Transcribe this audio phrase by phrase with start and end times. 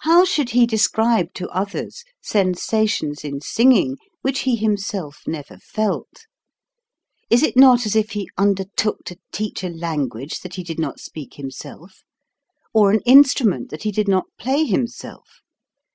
[0.00, 6.26] How should he describe to others sensations in singing which he himself never felt?
[7.30, 10.78] Is it not as if he under took to teach a language that he did
[10.78, 12.02] not speak himself?
[12.74, 15.40] or an instrument that he did not play himself